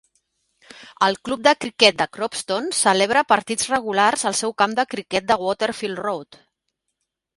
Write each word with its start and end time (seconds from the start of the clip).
El 1.07 1.17
Club 1.27 1.43
de 1.47 1.51
Criquet 1.65 1.99
de 1.99 2.07
Cropston 2.17 2.71
celebra 2.79 3.23
partits 3.35 3.69
regulars 3.75 4.27
al 4.31 4.39
seu 4.41 4.55
camp 4.63 4.75
de 4.81 4.87
criquet 4.95 5.29
de 5.33 5.39
Waterfield 5.43 6.03
Road. 6.07 6.41